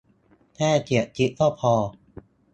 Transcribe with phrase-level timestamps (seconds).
[0.55, 1.73] แค่เสียบชิปก็พอ